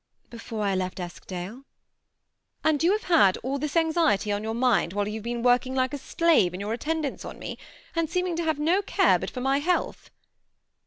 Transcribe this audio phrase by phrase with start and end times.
[0.31, 1.63] Before I left Eskdale.""
[2.63, 5.75] And you have had all this anxiety on your mind while you have been working
[5.75, 7.55] like a slave in your attendance on me,
[7.95, 10.09] and seeming to have no care but for my health."